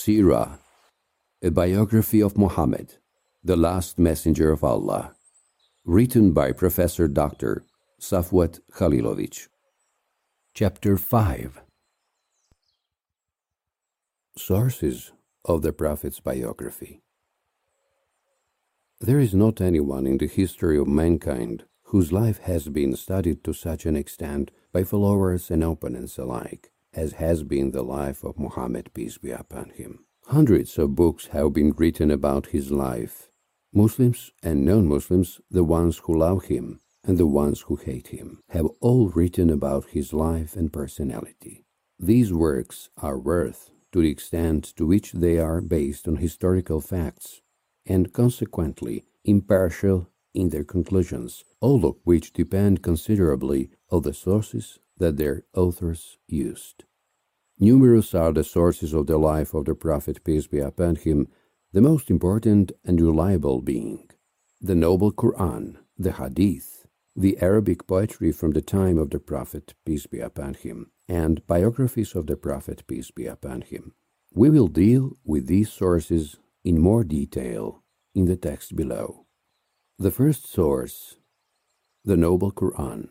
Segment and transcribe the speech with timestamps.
[0.00, 0.58] Sirah,
[1.42, 2.94] a biography of Muhammad,
[3.44, 5.14] the last messenger of Allah,
[5.84, 7.66] written by Professor Dr.
[8.00, 9.48] Safwat Khalilovich.
[10.54, 11.60] Chapter 5
[14.38, 15.12] Sources
[15.44, 17.02] of the Prophet's biography.
[19.02, 23.52] There is not anyone in the history of mankind whose life has been studied to
[23.52, 28.92] such an extent by followers and opponents alike as has been the life of Muhammad,
[28.94, 30.04] peace be upon him.
[30.26, 33.30] Hundreds of books have been written about his life.
[33.72, 38.40] Muslims and non Muslims, the ones who love him and the ones who hate him,
[38.50, 41.64] have all written about his life and personality.
[41.98, 47.40] These works are worth to the extent to which they are based on historical facts
[47.86, 55.16] and consequently impartial in their conclusions, all of which depend considerably on the sources that
[55.16, 56.84] their authors used.
[57.58, 61.28] Numerous are the sources of the life of the Prophet, peace be upon him,
[61.72, 64.08] the most important and reliable being
[64.62, 70.06] the Noble Quran, the Hadith, the Arabic poetry from the time of the Prophet, peace
[70.06, 73.94] be upon him, and biographies of the Prophet, peace be upon him.
[74.32, 77.82] We will deal with these sources in more detail
[78.14, 79.26] in the text below.
[79.98, 81.16] The first source,
[82.04, 83.08] the Noble Quran.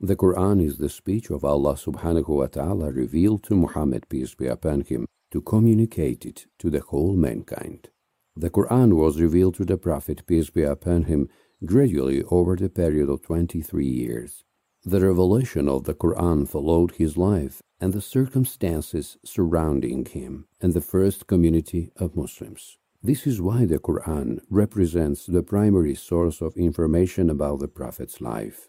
[0.00, 4.46] The Quran is the speech of Allah subhanahu wa ta'ala revealed to Muhammad, peace be
[4.46, 7.88] upon him, to communicate it to the whole mankind.
[8.36, 11.28] The Quran was revealed to the Prophet, peace be upon him,
[11.64, 14.44] gradually over the period of 23 years.
[14.84, 20.80] The revelation of the Quran followed his life and the circumstances surrounding him and the
[20.80, 22.78] first community of Muslims.
[23.02, 28.68] This is why the Quran represents the primary source of information about the Prophet's life.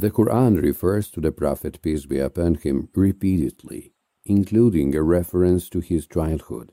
[0.00, 3.92] The Quran refers to the Prophet, peace be upon him, repeatedly,
[4.24, 6.72] including a reference to his childhood.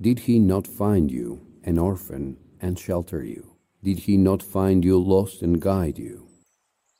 [0.00, 3.56] Did he not find you an orphan and shelter you?
[3.82, 6.28] Did he not find you lost and guide you?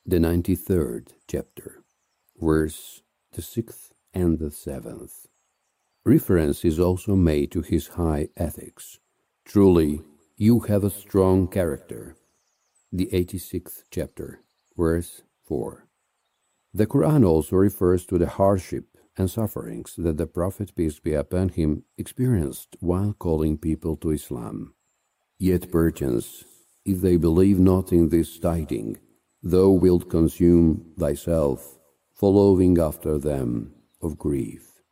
[0.04, 1.84] The 93rd chapter,
[2.41, 5.26] verse the 6th and the 7th.
[6.04, 8.98] Reference is also made to his high ethics.
[9.44, 10.00] Truly,
[10.36, 12.16] you have a strong character.
[12.91, 14.41] The 86th chapter,
[14.76, 15.87] verse 4.
[16.75, 18.84] The Quran also refers to the hardship
[19.16, 24.75] and sufferings that the Prophet, peace be upon him, experienced while calling people to Islam.
[25.38, 26.44] Yet perchance,
[26.84, 28.98] if they believe not in this tiding,
[29.42, 31.78] thou wilt consume thyself,
[32.15, 33.72] following after them
[34.03, 34.82] of grief.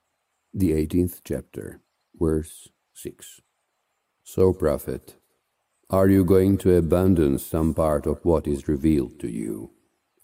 [0.55, 1.81] The 18th chapter,
[2.19, 3.41] verse 6.
[4.23, 5.17] So, Prophet,
[5.91, 9.74] are you going to abandon some part of what is revealed to you,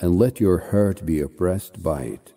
[0.01, 2.35] and let your heart be oppressed by it,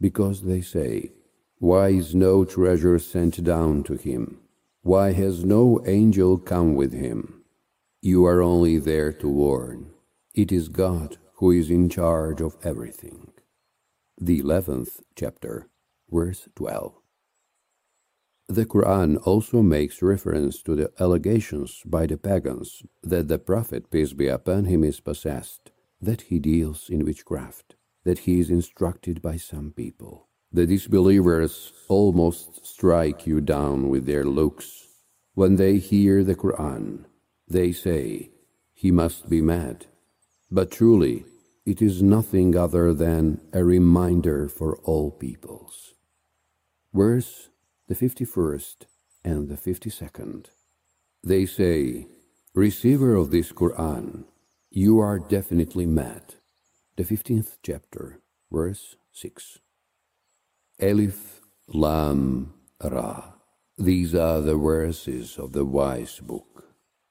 [0.00, 1.12] because they say,
[1.58, 4.40] Why is no treasure sent down to him?
[4.82, 7.42] Why has no angel come with him?
[8.02, 9.90] You are only there to warn.
[10.34, 13.32] It is God who is in charge of everything.
[14.20, 15.68] The 11th chapter,
[16.10, 16.94] verse 12.
[18.48, 24.12] The Quran also makes reference to the allegations by the pagans that the Prophet, peace
[24.12, 27.74] be upon him, is possessed, that he deals in witchcraft,
[28.04, 30.28] that he is instructed by some people.
[30.52, 34.88] The disbelievers almost strike you down with their looks.
[35.34, 37.04] When they hear the Quran,
[37.48, 38.30] they say,
[38.72, 39.86] He must be mad.
[40.50, 41.24] But truly,
[41.64, 45.94] it is nothing other than a reminder for all peoples.
[46.94, 47.50] Verse
[47.88, 48.86] the 51st
[49.24, 50.46] and the 52nd.
[51.22, 52.06] They say,
[52.54, 54.24] Receiver of this Quran,
[54.70, 56.34] you are definitely mad.
[56.96, 59.58] The 15th chapter, verse 6.
[60.80, 63.32] Alif Lam Ra.
[63.78, 66.64] These are the verses of the wise book.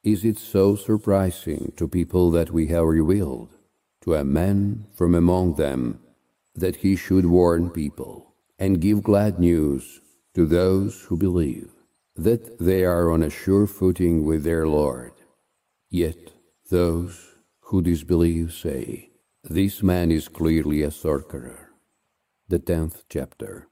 [0.04, 3.50] Is it so surprising to people that we have revealed
[4.02, 6.00] to a man from among them
[6.56, 10.02] that he should warn people and give glad news
[10.34, 11.72] to those who believe
[12.16, 15.14] that they are on a sure footing with their Lord.
[15.90, 16.32] Yet
[16.70, 17.35] those
[17.66, 19.10] who disbelieve say,
[19.44, 21.72] This man is clearly a sorcerer.
[22.48, 23.70] The tenth chapter,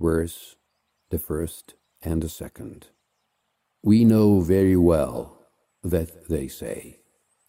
[0.00, 0.56] verse
[1.10, 2.88] the first and the second.
[3.82, 5.38] We know very well
[5.84, 6.98] that they say,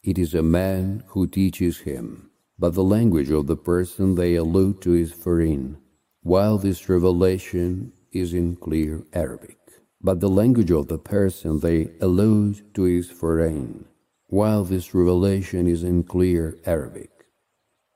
[0.04, 4.82] It is a man who teaches him, but the language of the person they allude
[4.84, 5.78] to is foreign,
[6.22, 9.58] while this revelation is in clear Arabic,
[10.02, 13.86] but the language of the person they allude to is foreign,
[14.30, 17.10] while this revelation is in clear Arabic.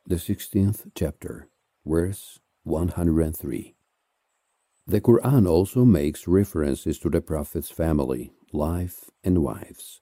[0.08, 1.50] The 16th chapter,
[1.86, 3.76] verse 103.
[4.88, 10.00] The Quran also makes references to the Prophet's family, life, and wives.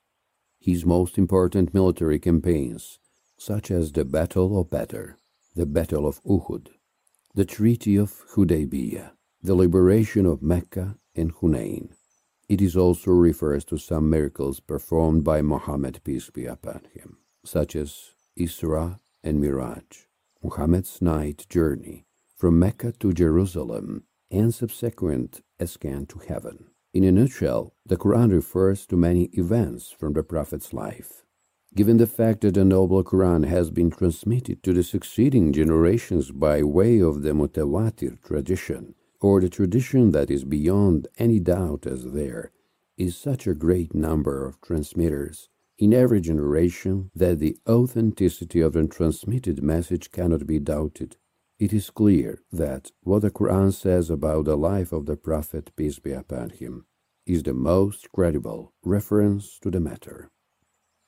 [0.60, 3.00] His most important military campaigns,
[3.36, 5.16] such as the Battle of Badr,
[5.56, 6.68] the Battle of Uhud,
[7.34, 9.10] the Treaty of Hudaybiyah,
[9.42, 11.90] the liberation of Mecca and Hunain.
[12.50, 17.76] It is also refers to some miracles performed by Muhammad peace be upon him, such
[17.76, 20.06] as Isra and Miraj,
[20.42, 24.02] Muhammad's night journey from Mecca to Jerusalem
[24.32, 26.70] and subsequent ascent to heaven.
[26.92, 31.22] In a nutshell, the Quran refers to many events from the Prophet's life.
[31.76, 36.64] Given the fact that the noble Quran has been transmitted to the succeeding generations by
[36.64, 42.50] way of the mutawatir tradition, or the tradition that is beyond any doubt as there
[42.96, 48.86] is such a great number of transmitters in every generation that the authenticity of the
[48.86, 51.16] transmitted message cannot be doubted.
[51.58, 55.98] It is clear that what the Quran says about the life of the Prophet, peace
[55.98, 56.86] be upon him,
[57.26, 60.30] is the most credible reference to the matter.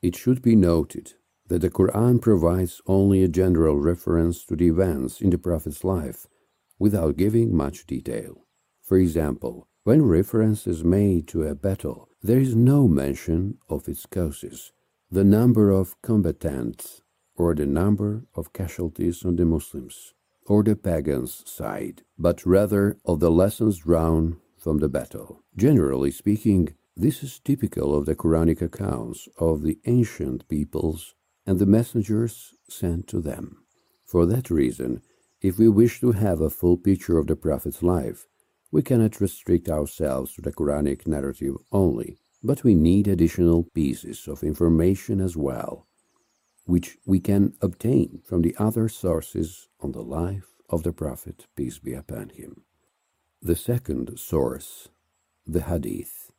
[0.01, 1.15] It should be noted
[1.49, 6.27] that the Quran provides only a general reference to the events in the Prophet's life
[6.83, 8.33] without giving much detail.
[8.83, 14.05] For example, when reference is made to a battle, there is no mention of its
[14.05, 14.73] causes,
[15.09, 17.01] the number of combatants,
[17.37, 20.13] or the number of casualties on the Muslims
[20.47, 25.45] or the pagan's side, but rather of the lessons drawn from the battle.
[25.57, 31.15] Generally speaking, this is typical of the Quranic accounts of the ancient peoples
[31.47, 33.59] and the messengers sent to them.
[34.05, 35.01] For that reason,
[35.43, 38.27] if we wish to have a full picture of the Prophet's life,
[38.71, 44.43] we cannot restrict ourselves to the Quranic narrative only, but we need additional pieces of
[44.43, 45.87] information as well
[46.65, 51.79] which we can obtain from the other sources on the life of the Prophet, peace
[51.79, 52.63] be upon him.
[53.41, 54.89] The second source,
[55.47, 56.31] the Hadith.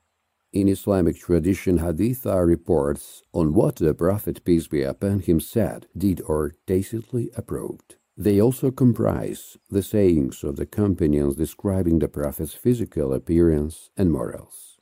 [0.53, 5.87] In Islamic tradition, Hadith are reports on what the Prophet, peace be upon him, said,
[5.97, 7.95] did, or tacitly approved.
[8.17, 14.77] They also comprise the sayings of the companions describing the Prophet's physical appearance and morals.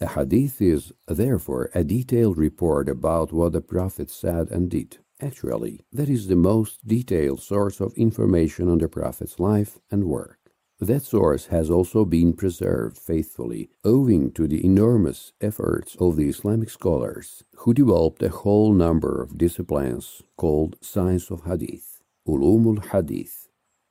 [0.00, 4.98] A hadith is, therefore, a detailed report about what the Prophet said and did.
[5.20, 10.39] Actually, that is the most detailed source of information on the Prophet's life and work.
[10.80, 16.70] That source has also been preserved faithfully owing to the enormous efforts of the Islamic
[16.70, 23.48] scholars who developed a whole number of disciplines called science of hadith, ulumul hadith.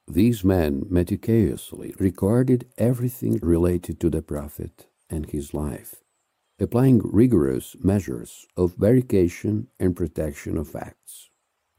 [0.08, 6.02] These men meticulously recorded everything related to the Prophet and his life,
[6.60, 11.29] applying rigorous measures of verification and protection of facts.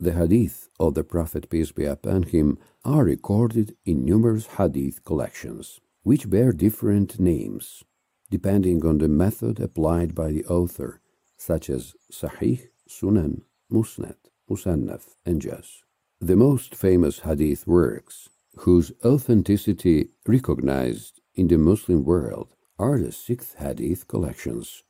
[0.02, 2.56] The hadith of the Prophet, peace be upon him,
[2.86, 7.84] are recorded in numerous hadith collections, which bear different names,
[8.30, 11.02] depending on the method applied by the author,
[11.36, 14.16] such as Sahih, Sunan, Musnad,
[14.50, 15.82] Musannaf, and Juz.
[16.18, 18.30] The most famous hadith works,
[18.60, 24.82] whose authenticity recognized in the Muslim world, are the six hadith collections,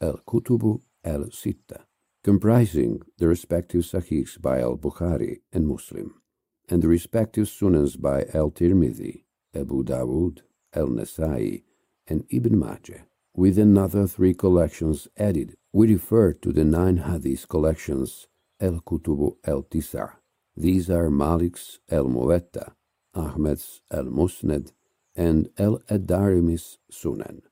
[0.00, 1.84] Al Kutubu al Sitta,
[2.26, 6.20] comprising the respective Sahihs by Al Bukhari and Muslim,
[6.68, 9.22] and the respective Sunans by Al Tirmidhi,
[9.54, 10.40] Abu Dawud,
[10.74, 11.62] Al Nasai,
[12.08, 13.02] and Ibn Majah.
[13.32, 18.26] With another three collections added, we refer to the nine hadith collections
[18.60, 20.16] Al Kutubu al Tisa.
[20.56, 22.72] These are Malik's Al Muwatta,
[23.14, 24.72] Ahmed's Al Musnad,
[25.14, 27.42] and El Adarimi's Sunan.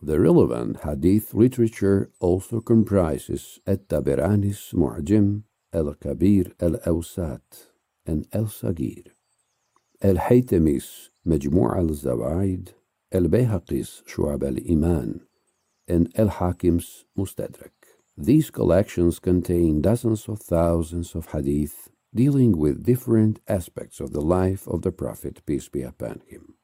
[0.00, 7.70] The, relevant hadith literature also comprises At-Tabarani's Mu'jam, Al-Kabir Al-Awsat,
[8.04, 9.06] and Al-Sagir.
[10.02, 12.74] Al-Haythami's Majmu' al-Zawaid,
[13.10, 15.22] Al-Bayhaqi's Shu'ab al-Iman,
[15.88, 17.72] and Al-Hakim's Mustadrak.
[18.18, 24.66] These collections contain dozens of thousands of hadith dealing with different aspects of the life
[24.66, 26.55] of the Prophet, peace be upon him.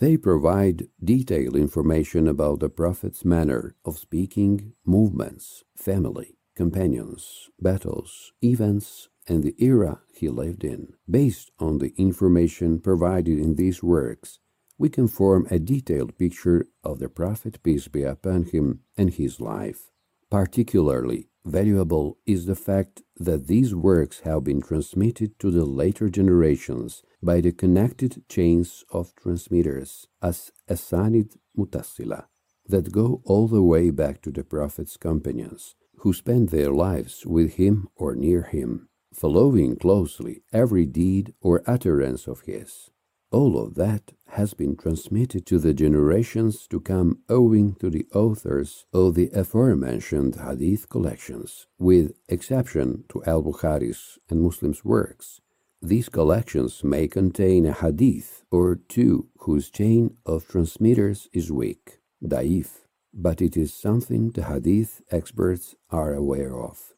[0.00, 9.08] They provide detailed information about the Prophet's manner of speaking, movements, family, companions, battles, events,
[9.28, 10.94] and the era he lived in.
[11.08, 14.40] Based on the information provided in these works,
[14.78, 19.40] we can form a detailed picture of the Prophet, peace be upon him, and his
[19.40, 19.92] life.
[20.28, 27.04] Particularly valuable is the fact that these works have been transmitted to the later generations
[27.24, 32.26] by the connected chains of transmitters as asanid mutassila
[32.66, 37.54] that go all the way back to the Prophet's companions, who spent their lives with
[37.54, 42.90] him or near him, following closely every deed or utterance of his.
[43.30, 48.86] All of that has been transmitted to the generations to come owing to the authors
[48.92, 55.40] of the aforementioned hadith collections, with exception to Al Bukhari's and Muslim's works.
[55.84, 62.86] These collections may contain a hadith or two whose chain of transmitters is weak, daif,
[63.12, 66.94] but it is something the hadith experts are aware of.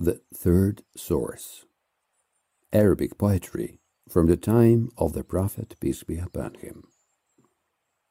[0.00, 1.66] The third source
[2.72, 6.84] Arabic poetry from the time of the Prophet, peace be upon him.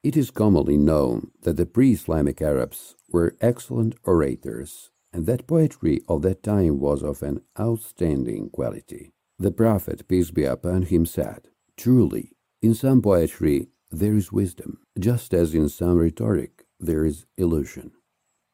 [0.03, 6.01] It is commonly known that the pre Islamic Arabs were excellent orators and that poetry
[6.07, 9.14] of that time was of an outstanding quality.
[9.37, 15.33] The Prophet, peace be upon him, said, Truly, in some poetry there is wisdom, just
[15.33, 17.91] as in some rhetoric there is illusion.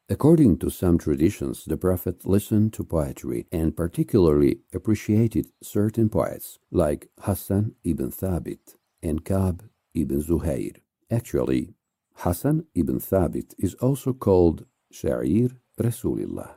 [0.08, 7.08] According to some traditions, the Prophet listened to poetry and particularly appreciated certain poets like
[7.20, 9.62] Hassan ibn Thabit and Kab
[9.94, 10.76] ibn Zuhair.
[11.10, 11.74] Actually,
[12.16, 16.56] Hassan ibn Thabit is also called Sha'ir Rasulillah,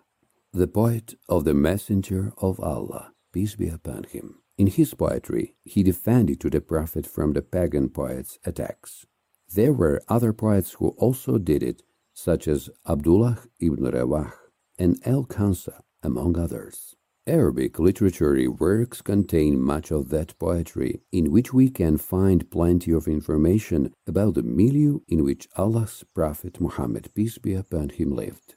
[0.51, 4.39] the poet of the Messenger of Allah peace be upon him.
[4.57, 9.05] In his poetry, he defended to the Prophet from the pagan poets' attacks.
[9.53, 14.31] There were other poets who also did it, such as Abdullah ibn Rawah
[14.79, 16.95] and Al Khansa, among others.
[17.27, 23.05] Arabic literary works contain much of that poetry, in which we can find plenty of
[23.05, 28.55] information about the milieu in which Allah's Prophet Muhammad, peace be upon him, lived.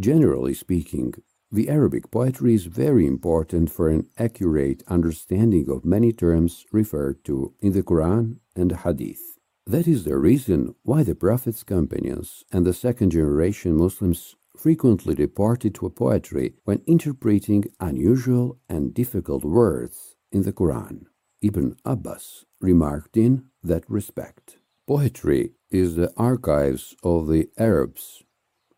[0.00, 1.14] Generally speaking,
[1.50, 7.54] the Arabic poetry is very important for an accurate understanding of many terms referred to
[7.60, 9.38] in the Quran and the Hadith.
[9.66, 15.74] That is the reason why the Prophet's companions and the second generation Muslims frequently reported
[15.76, 21.06] to poetry when interpreting unusual and difficult words in the Quran.
[21.40, 24.58] Ibn Abbas remarked in that respect.
[24.86, 28.24] Poetry is the archives of the Arabs,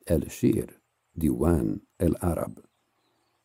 [0.08, 0.79] al-Shir,
[1.20, 2.62] Diwan al-Arab.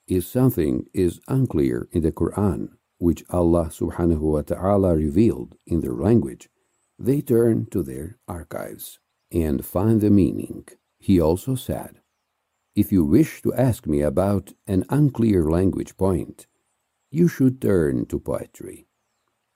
[0.07, 5.93] If something is unclear in the Quran, which Allah subhanahu wa ta'ala revealed in their
[5.93, 6.49] language,
[6.97, 8.99] they turn to their archives
[9.31, 10.65] and find the meaning.
[10.99, 12.01] He also said,
[12.75, 16.47] If you wish to ask me about an unclear language point,
[17.11, 18.87] you should turn to poetry,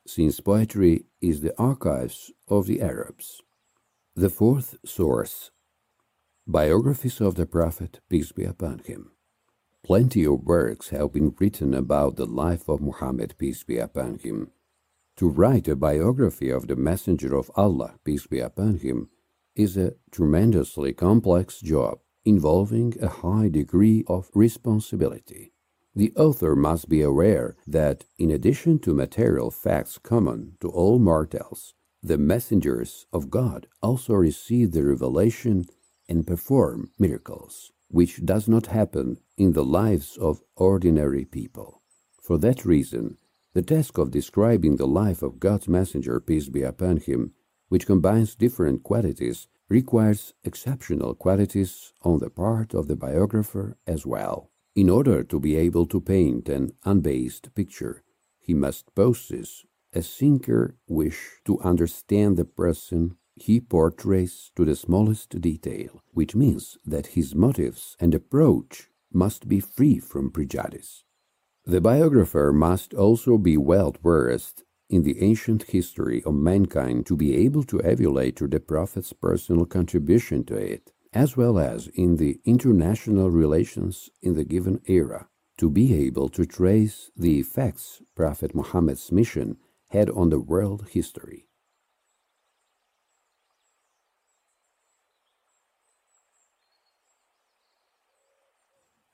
[0.05, 3.41] since poetry is the archives of the Arabs.
[4.15, 5.51] The fourth source
[6.51, 9.11] Biographies of the Prophet, peace be upon him.
[9.83, 14.49] Plenty of works have been written about the life of Muhammad, peace be upon him.
[15.17, 19.09] To write a biography of the Messenger of Allah, peace be upon him,
[19.55, 25.53] is a tremendously complex job involving a high degree of responsibility.
[25.95, 31.75] The author must be aware that, in addition to material facts common to all mortals,
[32.01, 35.67] the messengers of God also receive the revelation
[36.09, 41.81] and perform miracles, which does not happen in the lives of ordinary people.
[42.21, 43.17] For that reason,
[43.53, 47.33] the task of describing the life of God's messenger, peace be upon him,
[47.69, 54.51] which combines different qualities, requires exceptional qualities on the part of the biographer as well.
[54.75, 58.03] In order to be able to paint an unbased picture,
[58.39, 65.41] he must possess a sinker wish to understand the person he portrays to the smallest
[65.41, 71.03] detail, which means that his motives and approach must be free from prejudice.
[71.65, 77.35] The biographer must also be well versed in the ancient history of mankind to be
[77.35, 83.29] able to evaluate the Prophet's personal contribution to it, as well as in the international
[83.29, 85.27] relations in the given era,
[85.57, 89.57] to be able to trace the effects Prophet Muhammad's mission
[89.89, 91.48] had on the world history.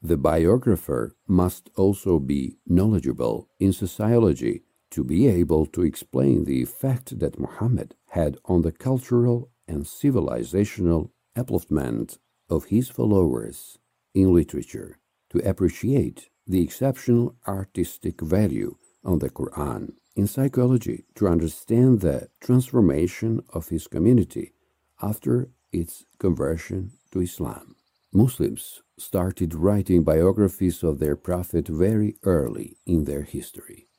[0.06, 7.18] The biographer must also be knowledgeable in sociology to be able to explain the effect
[7.18, 12.20] that Muhammad had on the cultural and civilizational upliftment
[12.52, 13.80] of his followers
[14.14, 15.00] in literature,
[15.32, 23.42] to appreciate the exceptional artistic value of the Quran in psychology, to understand the transformation
[23.50, 24.54] of his community
[25.02, 27.76] after its conversion to Islam.
[28.16, 33.90] Muslims started writing biographies of their prophet very early in their history.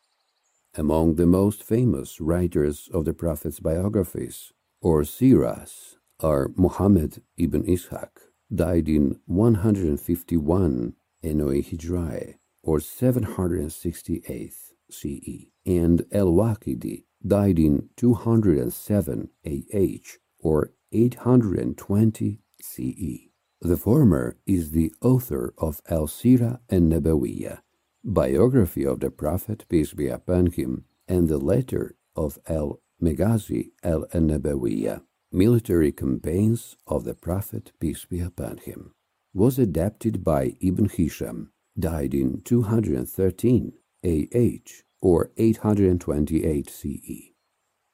[0.75, 8.09] Among the most famous writers of the prophet's biographies, or siras, are Muhammad ibn Ishaq,
[8.55, 14.55] died in 151 Anno Hegirae, or 768
[14.91, 23.36] CE, and Al-Waqidi died in 207 AH or 820 CE.
[23.63, 27.61] The former is the author of Al-Sira an-Nabawiyya,
[28.05, 35.91] biography of the Prophet, peace be upon him, and the letter of Al-Maghazi al-Nabawiyya, military
[35.91, 38.93] campaigns of the Prophet, peace be upon him,
[39.33, 43.73] was adapted by Ibn Hisham, died in 213
[44.05, 47.33] AH or 828 CE.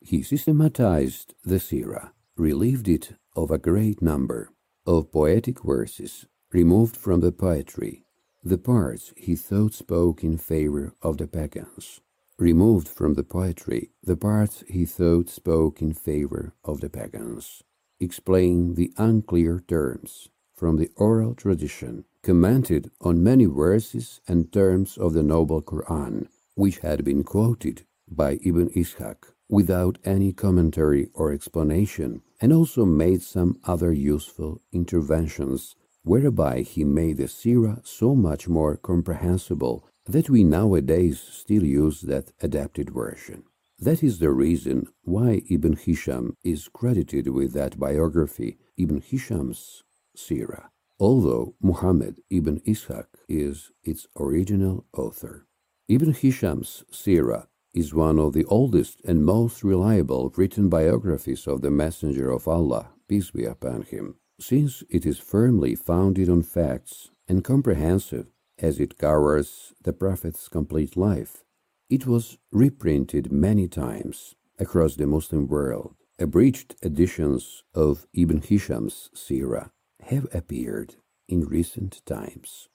[0.01, 4.51] He systematized the Sirah, relieved it of a great number
[4.87, 8.05] of poetic verses removed from the poetry,
[8.43, 12.01] the parts he thought spoke in favor of the pagans,
[12.39, 17.63] removed from the poetry the parts he thought spoke in favor of the pagans,
[18.01, 25.13] explained the unclear terms from the oral tradition, commented on many verses and terms of
[25.13, 32.23] the noble Quran, which had been quoted by Ibn Ishaq without any commentary or explanation,
[32.43, 38.77] and also made some other useful interventions, whereby he made the Sirah so much more
[38.77, 43.45] comprehensible that we nowadays still use that adapted version.
[43.79, 49.85] That is the reason why Ibn Hisham is credited with that biography, Ibn Hisham's
[50.17, 50.69] Sirah,
[50.99, 55.47] although Muhammad ibn Ishaq is its original author.
[55.89, 61.71] Ibn Hisham's Sirah is one of the oldest and most reliable written biographies of the
[61.71, 67.45] Messenger of Allah, peace be upon him, since it is firmly founded on facts and
[67.45, 68.27] comprehensive
[68.59, 71.45] as it covers the Prophet's complete life.
[71.89, 75.95] It was reprinted many times across the Muslim world.
[76.19, 80.97] Abridged editions of Ibn Hisham's Sirah have appeared
[81.29, 82.69] in recent times.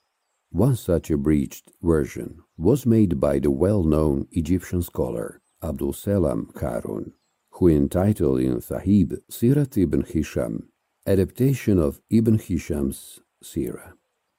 [0.50, 7.12] One such abridged version was made by the well-known Egyptian scholar Abdul Salam Harun,
[7.50, 10.70] who entitled in Tahdhib Sirat ibn Hisham,
[11.06, 13.92] adaptation of Ibn Hisham's Sirah.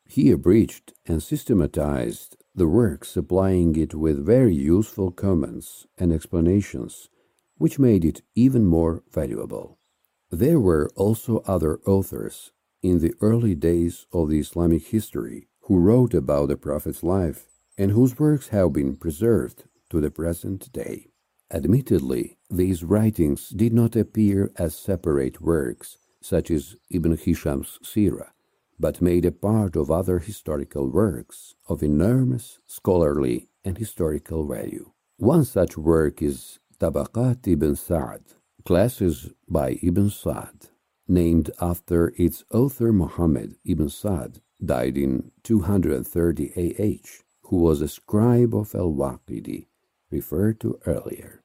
[0.05, 7.09] He abridged and systematized the work, supplying it with very useful comments and explanations,
[7.57, 9.77] which made it even more valuable.
[10.31, 16.15] There were also other authors in the early days of the Islamic history who wrote
[16.15, 17.45] about the Prophet's life
[17.77, 21.05] and whose works have been preserved to the present day.
[21.51, 28.31] Admittedly, these writings did not appear as separate works, such as Ibn Hisham's Sirah,
[28.79, 34.91] but made a part of other historical works of enormous scholarly and historical value.
[35.17, 38.23] One such work is Tabaqat ibn Sa'd,
[38.65, 40.69] Classes by Ibn Sa'd,
[41.07, 48.53] named after its author Muhammad ibn Sa'd, died in 230 AH, who was a scribe
[48.53, 49.67] of Al-Waqidi,
[50.11, 51.43] referred to earlier.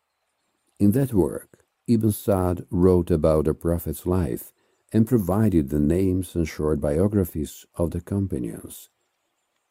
[0.79, 4.53] In that work, Ibn Sa'd wrote about the Prophet's life
[4.92, 8.90] and provided the names and short biographies of the companions,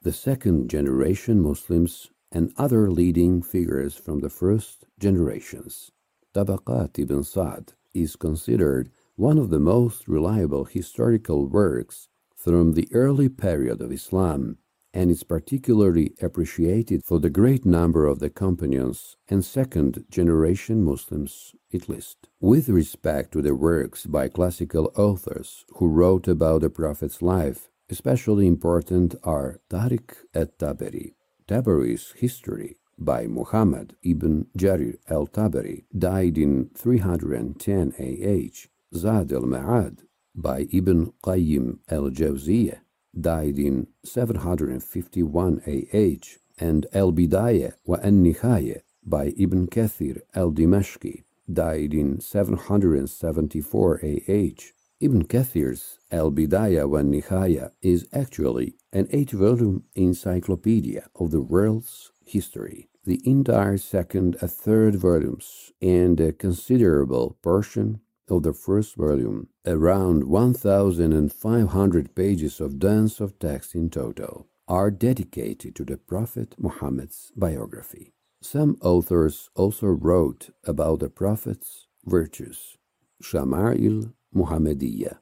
[0.01, 5.91] the second generation Muslims, and other leading figures from the first generations.
[6.33, 12.09] Tabaqat ibn Sa'd is considered one of the most reliable historical works
[12.43, 14.57] from the early period of Islam
[14.93, 21.55] and is particularly appreciated for the great number of the companions and second generation Muslims
[21.71, 22.27] it lists.
[22.41, 28.45] With respect to the works by classical authors who wrote about the Prophet's life, especially
[28.45, 31.13] important are Tarikh at-Tabari,
[31.47, 39.99] Tabari's History by Muhammad ibn Jarir al-Tabari, died in 310 AH, Zad al-Ma'ad
[40.35, 42.79] by Ibn Qayyim al-Jawziyah,
[43.19, 54.01] died in 751 AH, and Al-Bidayah wa An-Nihayah by Ibn Kathir al-Dimashqi, died in 774
[54.03, 54.73] AH.
[54.99, 62.89] Ibn Kathir's Al-Bidayah wa Nihaya is actually an eight-volume encyclopedia of the world's history.
[63.03, 67.99] The entire second and third volumes and a considerable portion
[68.37, 75.75] of the first volume, around 1,500 pages of dense of text in total, are dedicated
[75.75, 78.13] to the Prophet Muhammad's biography.
[78.41, 82.77] Some authors also wrote about the Prophet's virtues,
[83.21, 85.19] Shama'il Muhammadiyya.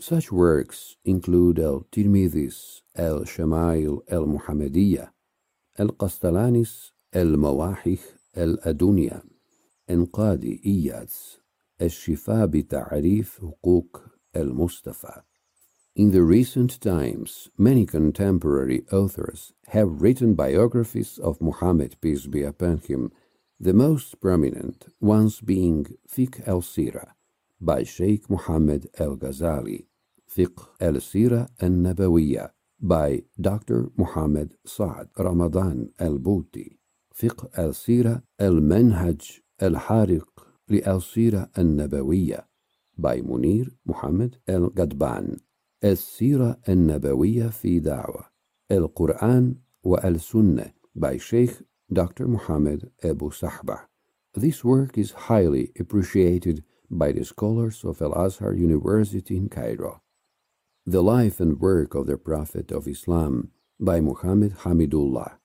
[0.00, 5.10] Such works include Al-Tirmidhi's Al-Shama'il Al-Muhammadiyya,
[5.78, 8.00] Al-Qastalanis Al-Mawahib
[8.36, 9.22] Al-Adunya,
[9.86, 11.38] and Qadi Iyad's
[11.82, 14.02] الشفاء بتعريف حقوق
[14.36, 15.22] المصطفى
[15.96, 22.78] In the recent times, many contemporary authors have written biographies of Muhammad, peace be upon
[22.78, 23.12] him,
[23.60, 27.14] the most prominent ones being Fiqh al-Sira
[27.60, 29.86] by Sheikh Muhammad al-Ghazali,
[30.28, 33.92] Fiqh al-Sira al-Nabawiyya by Dr.
[33.96, 36.76] Muhammad Saad Ramadan al-Bouti,
[37.14, 40.33] Fiqh al-Sira al-Manhaj al-Hariq
[40.68, 42.48] للسيرة النبوية
[42.98, 45.36] by منير محمد القدبان
[45.84, 48.24] السيرة النبوية في دعوة
[48.70, 52.26] القرآن والسنة by Sheikh Dr.
[52.26, 53.86] Muhammad Abu Shahba.
[54.34, 60.02] This work is highly appreciated by the scholars of Al-Azhar University in Cairo.
[60.86, 63.50] The Life and Work of the Prophet of Islam
[63.80, 65.38] by Muhammad Hamidullah.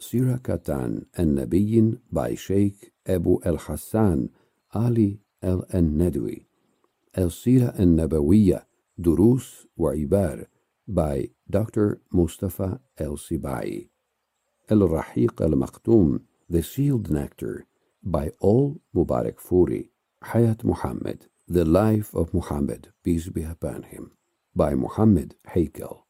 [0.00, 4.30] Sira Katan and Nabiyyin by Sheikh Abu al-Hassan
[4.74, 6.46] Ali al-Nadwi.
[7.14, 8.64] Al-Sira al-Nabawiyya
[9.00, 10.46] Durus wa Ibar
[10.88, 12.00] by Dr.
[12.12, 13.88] Mustafa El-Sibai.
[14.70, 17.66] Al-Rahiq al-Maktoum, The Sealed Nectar
[18.02, 19.90] by All Mubarak Furi.
[20.24, 24.12] Hayat Muhammad, The Life of Muhammad, peace be upon him,
[24.56, 26.05] by Muhammad Haykal.